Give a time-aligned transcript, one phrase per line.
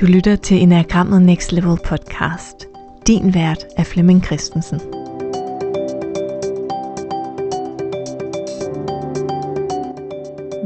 [0.00, 2.66] Du lytter til Enagrammet Next Level podcast.
[3.06, 4.80] Din vært er Flemming Christensen.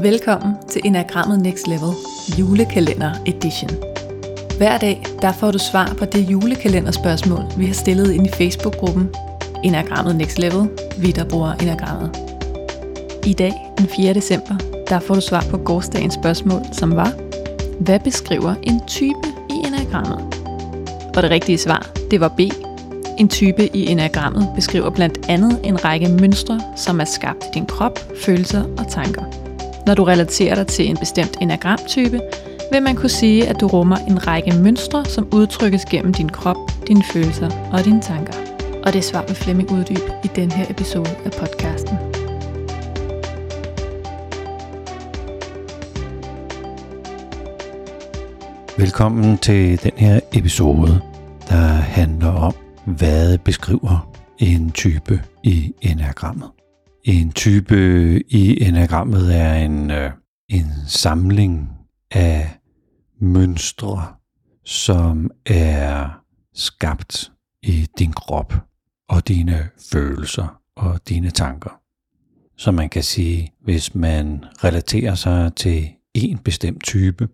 [0.01, 1.89] Velkommen til Enagrammet Next Level
[2.39, 3.71] julekalender edition.
[4.57, 9.09] Hver dag der får du svar på det julekalenderspørgsmål, vi har stillet ind i Facebook-gruppen
[9.63, 12.17] Enagrammet Next Level, vi der bruger Enagrammet.
[13.25, 14.13] I dag, den 4.
[14.13, 14.55] december,
[14.89, 17.24] der får du svar på gårdsdagens spørgsmål, som var
[17.79, 20.19] hvad beskriver en type i enagrammet?
[21.15, 22.39] Og det rigtige svar, det var B.
[23.19, 27.65] En type i enagrammet beskriver blandt andet en række mønstre, som er skabt i din
[27.65, 29.23] krop, følelser og tanker.
[29.87, 32.21] Når du relaterer dig til en bestemt enagramtype,
[32.71, 36.57] vil man kunne sige, at du rummer en række mønstre, som udtrykkes gennem din krop,
[36.87, 38.33] dine følelser og dine tanker.
[38.83, 42.14] Og det svar vil Flemming uddybe i den her episode af podcasten.
[48.77, 51.01] Velkommen til den her episode,
[51.49, 52.53] der handler om,
[52.85, 56.49] hvad beskriver en type i enagrammet.
[57.03, 57.75] En type
[58.29, 60.11] i enagrammet er en, øh,
[60.49, 61.69] en samling
[62.11, 62.59] af
[63.19, 64.07] mønstre,
[64.65, 66.21] som er
[66.53, 67.31] skabt
[67.63, 68.53] i din krop
[69.09, 71.79] og dine følelser og dine tanker.
[72.57, 77.27] Så man kan sige, hvis man relaterer sig til en bestemt type,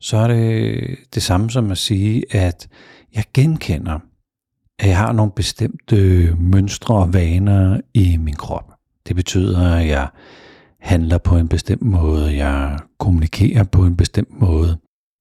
[0.00, 2.68] så er det det samme som at sige, at
[3.14, 3.98] jeg genkender,
[4.78, 5.96] at jeg har nogle bestemte
[6.40, 8.72] mønstre og vaner i min krop.
[9.08, 10.08] Det betyder, at jeg
[10.80, 14.78] handler på en bestemt måde, jeg kommunikerer på en bestemt måde,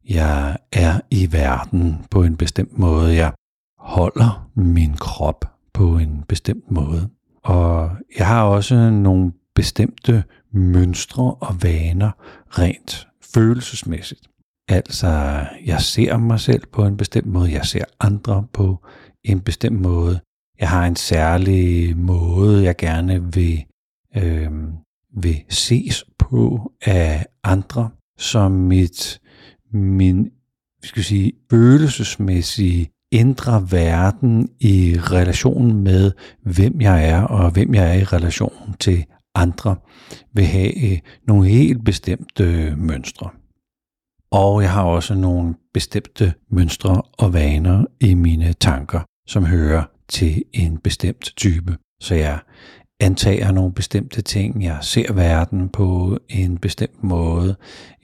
[0.10, 3.34] jeg er i verden på en bestemt måde, jeg
[3.80, 7.10] holder min krop på en bestemt måde.
[7.44, 12.12] Og jeg har også nogle bestemte mønstre og vaner
[12.50, 14.30] rent følelsesmæssigt.
[14.68, 18.86] Altså, jeg ser mig selv på en bestemt måde, jeg ser andre på
[19.24, 20.20] en bestemt måde.
[20.60, 23.64] Jeg har en særlig måde, jeg gerne vil,
[24.18, 24.52] øh,
[25.22, 29.20] vil ses på af andre, som mit,
[29.74, 30.32] min
[30.84, 36.12] skal sige, følelsesmæssige indre verden i relation med,
[36.42, 39.76] hvem jeg er, og hvem jeg er i relation til andre,
[40.34, 43.30] vil have øh, nogle helt bestemte øh, mønstre.
[44.32, 50.44] Og jeg har også nogle bestemte mønstre og vaner i mine tanker, som hører til
[50.54, 51.78] en bestemt type.
[52.00, 52.40] Så jeg
[53.00, 57.56] antager nogle bestemte ting, jeg ser verden på en bestemt måde,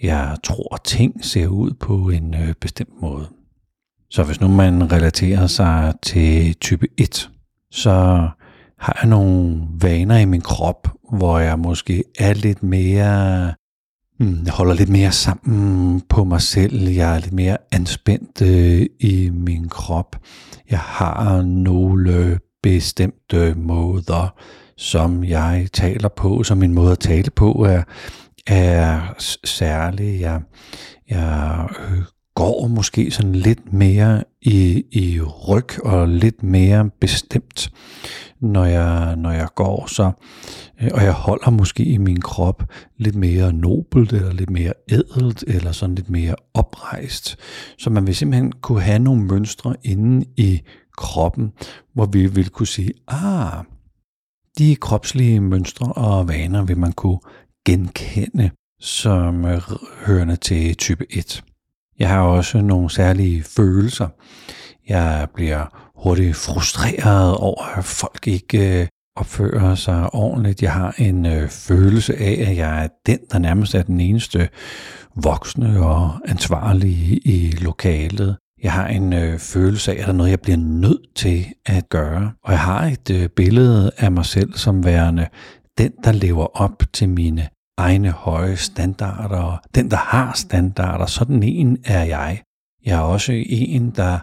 [0.04, 3.28] jeg tror ting ser ud på en øh, bestemt måde.
[4.10, 7.30] Så hvis nu man relaterer sig til type 1,
[7.72, 7.92] så
[8.80, 13.54] har jeg nogle vaner i min krop, hvor jeg måske er lidt mere
[14.22, 16.90] Hmm, jeg holder lidt mere sammen på mig selv.
[16.90, 20.16] Jeg er lidt mere anspændt øh, i min krop.
[20.70, 24.36] Jeg har nogle bestemte måder,
[24.78, 27.84] som jeg taler på, som min måde at tale på er,
[28.48, 30.22] er særlig.
[30.22, 30.42] Jeg,
[31.10, 32.04] jeg øh,
[32.41, 37.72] går måske sådan lidt mere i, i ryg og lidt mere bestemt,
[38.40, 39.88] når jeg, når jeg går.
[39.88, 40.12] Så,
[40.81, 42.63] øh, og jeg holder måske i min krop
[42.97, 47.38] lidt mere nobelt, eller lidt mere ædelt, eller sådan lidt mere oprejst.
[47.78, 50.62] Så man vil simpelthen kunne have nogle mønstre inde i
[50.97, 51.51] kroppen,
[51.94, 53.63] hvor vi vil kunne sige, ah,
[54.57, 57.19] de kropslige mønstre og vaner vil man kunne
[57.66, 58.50] genkende
[58.80, 59.62] som øh,
[60.06, 61.44] hørende til type 1.
[62.01, 64.07] Jeg har også nogle særlige følelser.
[64.89, 70.62] Jeg bliver hurtigt frustreret over, at folk ikke øh, opfører sig ordentligt.
[70.62, 74.50] Jeg har en øh, følelse af, at jeg er den, der nærmest er den eneste
[75.16, 78.38] voksne og ansvarlige i lokalet.
[78.63, 81.89] Jeg har en øh, følelse af, at der er noget, jeg bliver nødt til at
[81.89, 82.31] gøre.
[82.44, 85.28] Og jeg har et øh, billede af mig selv som værende
[85.78, 87.47] den, der lever op til mine
[87.81, 92.42] egne høje standarder, og den, der har standarder, sådan en er jeg.
[92.86, 94.19] Jeg er også en, der,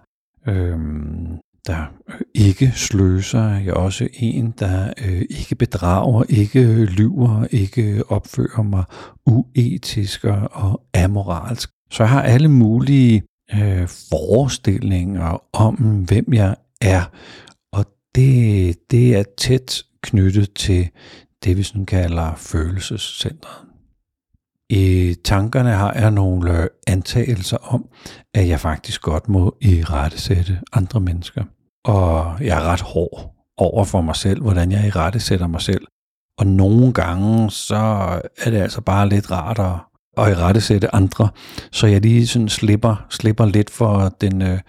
[0.48, 1.92] øhm, øh, der
[2.34, 3.48] ikke sløser.
[3.48, 8.84] Jeg er også en, der øh, ikke bedrager, ikke lyver, ikke opfører mig
[9.26, 11.70] uetisk og amoralsk.
[11.90, 13.22] Så jeg har alle mulige
[13.54, 15.74] øh, forestillinger om,
[16.08, 17.02] hvem jeg er,
[17.72, 17.84] og
[18.14, 20.88] det, det er tæt knyttet til
[21.44, 23.68] det, vi sådan kalder følelsescentret.
[24.70, 27.88] I tankerne har jeg nogle øh, antagelser om,
[28.34, 31.44] at jeg faktisk godt må i rettesætte andre mennesker.
[31.84, 35.60] Og jeg er ret hård over for mig selv, hvordan jeg i rette sætter mig
[35.60, 35.86] selv.
[36.38, 37.76] Og nogle gange, så
[38.38, 39.74] er det altså bare lidt rart at,
[40.24, 41.28] at i rette sætte andre,
[41.72, 44.60] så jeg lige sådan slipper, slipper lidt for den, øh,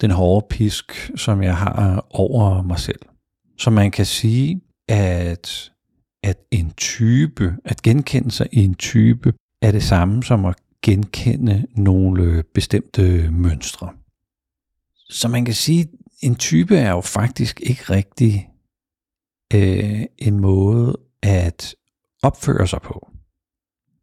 [0.00, 3.00] den hårde pisk, som jeg har øh, over mig selv.
[3.58, 5.70] Så man kan sige, at,
[6.22, 9.32] at en type, at genkende sig i en type,
[9.62, 13.92] er det samme som at genkende nogle bestemte mønstre.
[15.10, 15.88] Så man kan sige, at
[16.20, 18.48] en type er jo faktisk ikke rigtig
[19.54, 21.74] øh, en måde at
[22.22, 23.10] opføre sig på.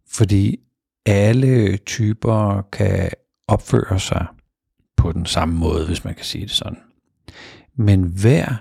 [0.08, 0.60] Fordi
[1.06, 3.10] alle typer kan
[3.48, 4.28] opføre sig
[4.98, 6.80] på den samme måde, hvis man kan sige det sådan.
[7.76, 8.56] Men hver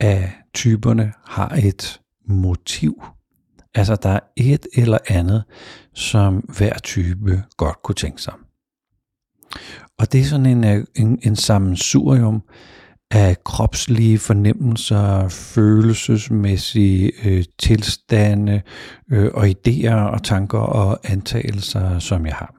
[0.00, 3.02] af typerne har et motiv.
[3.74, 5.44] Altså der er et eller andet,
[5.94, 8.34] som hver type godt kunne tænke sig.
[9.98, 12.42] Og det er sådan en, øh, en, en sammensurium
[13.10, 18.62] af kropslige fornemmelser, følelsesmæssige øh, tilstande
[19.10, 22.54] øh, og idéer og tanker og antagelser, som jeg har.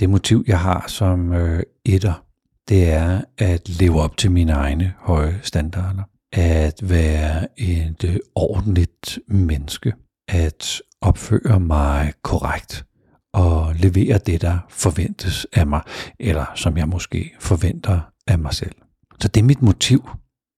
[0.00, 2.24] Det motiv, jeg har som øh, etter,
[2.68, 6.02] det er at leve op til mine egne høje standarder.
[6.32, 9.92] At være et øh, ordentligt menneske.
[10.28, 12.84] At opføre mig korrekt
[13.32, 15.82] og levere det, der forventes af mig,
[16.20, 18.74] eller som jeg måske forventer af mig selv.
[19.20, 20.08] Så det er mit motiv.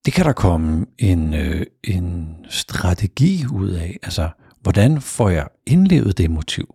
[0.05, 3.99] Det kan der komme en, øh, en strategi ud af.
[4.03, 4.29] Altså,
[4.61, 6.75] hvordan får jeg indlevet det motiv?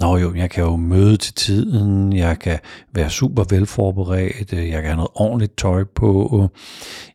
[0.00, 2.58] Nå jo, jeg kan jo møde til tiden, jeg kan
[2.94, 6.48] være super velforberedt, øh, jeg kan have noget ordentligt tøj på,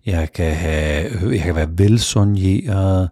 [0.05, 3.09] jeg kan, have, øh, jeg kan være velsonjeret,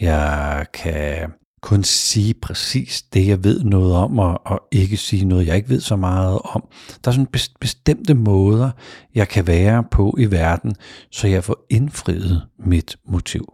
[0.00, 1.32] jeg kan
[1.62, 5.68] kun sige præcis det, jeg ved noget om, og, og ikke sige noget, jeg ikke
[5.68, 6.68] ved så meget om.
[7.04, 8.70] Der er sådan bestemte måder,
[9.14, 10.74] jeg kan være på i verden,
[11.10, 13.52] så jeg får indfriet mit motiv.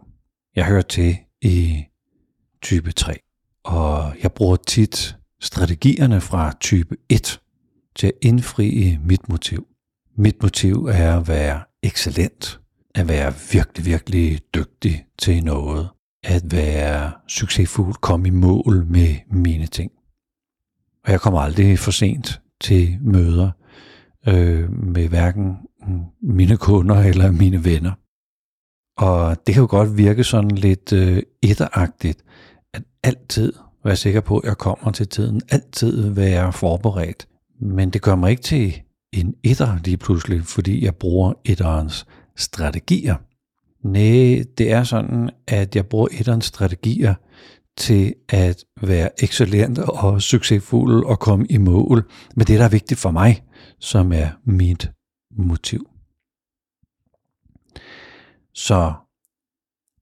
[0.55, 1.83] Jeg hører til i
[2.61, 3.13] type 3,
[3.63, 7.39] og jeg bruger tit strategierne fra type 1
[7.95, 9.67] til at indfri mit motiv.
[10.15, 12.59] Mit motiv er at være excellent,
[12.95, 15.89] at være virkelig, virkelig dygtig til noget
[16.23, 19.91] at være succesfuld, komme i mål med mine ting.
[21.05, 23.51] Og jeg kommer aldrig for sent til møder
[24.27, 25.57] øh, med hverken
[26.21, 27.91] mine kunder eller mine venner.
[28.97, 32.23] Og det kan jo godt virke sådan lidt øh, etteragtigt,
[32.73, 33.53] at altid
[33.83, 37.27] jeg er sikker på, at jeg kommer til tiden, altid være forberedt.
[37.61, 38.81] Men det gør mig ikke til
[39.13, 42.05] en etter lige pludselig, fordi jeg bruger etterens
[42.35, 43.15] strategier.
[43.83, 47.15] Nej, det er sådan, at jeg bruger etterens strategier
[47.77, 52.99] til at være excellent og succesfuld og komme i mål med det, der er vigtigt
[52.99, 53.43] for mig,
[53.79, 54.91] som er mit
[55.31, 55.89] motiv.
[58.53, 58.93] Så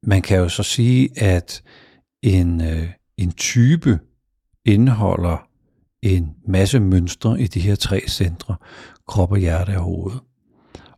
[0.03, 1.63] man kan jo så sige, at
[2.21, 3.99] en, øh, en type
[4.65, 5.47] indeholder
[6.01, 8.55] en masse mønstre i de her tre centre,
[9.07, 10.13] krop og hjerte og hoved.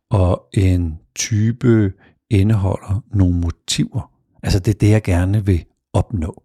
[0.09, 1.93] Og en type
[2.29, 4.11] indeholder nogle motiver.
[4.43, 6.43] Altså det er det, jeg gerne vil opnå.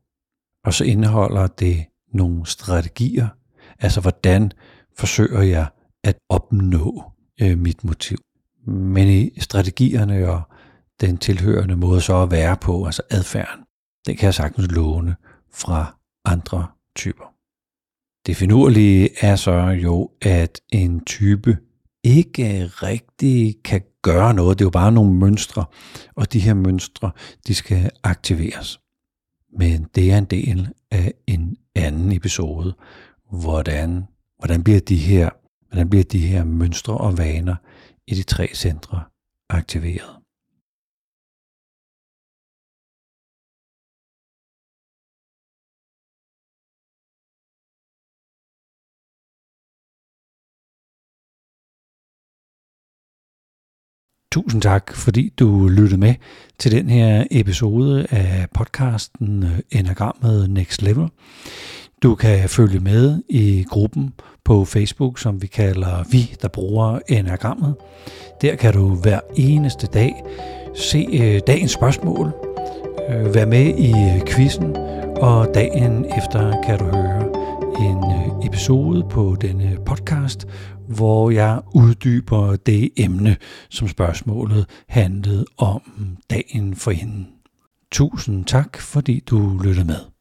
[0.64, 3.28] Og så indeholder det nogle strategier.
[3.78, 4.52] Altså hvordan
[4.98, 5.66] forsøger jeg
[6.04, 7.04] at opnå
[7.40, 8.18] øh, mit motiv.
[8.66, 10.42] Men i strategierne og
[11.00, 13.64] den tilhørende måde så at være på, altså adfærden,
[14.06, 15.16] det kan jeg sagtens låne
[15.54, 16.66] fra andre
[16.96, 17.24] typer.
[18.26, 21.58] Det finurlige er så jo, at en type
[22.04, 24.58] ikke rigtig kan gøre noget.
[24.58, 25.64] Det er jo bare nogle mønstre,
[26.14, 27.10] og de her mønstre,
[27.46, 28.80] de skal aktiveres.
[29.58, 32.74] Men det er en del af en anden episode,
[33.30, 34.04] hvordan,
[34.38, 35.30] hvordan bliver de her
[35.68, 37.56] hvordan bliver de her mønstre og vaner
[38.06, 39.02] i de tre centre
[39.48, 40.23] aktiveret.
[54.34, 56.14] Tusind tak, fordi du lyttede med
[56.58, 61.08] til den her episode af podcasten øh, Enagrammet Next Level.
[62.02, 64.14] Du kan følge med i gruppen
[64.44, 67.74] på Facebook, som vi kalder Vi, der bruger Enagrammet.
[68.42, 70.14] Der kan du hver eneste dag
[70.74, 72.32] se øh, dagens spørgsmål,
[73.08, 73.94] øh, være med i
[74.26, 74.76] quizzen,
[75.16, 77.33] og dagen efter kan du høre
[77.78, 80.46] en øh, episode på denne podcast,
[80.88, 83.36] hvor jeg uddyber det emne,
[83.70, 85.80] som spørgsmålet handlede om
[86.30, 87.26] dagen for hende.
[87.92, 90.13] Tusind tak, fordi du lyttede med.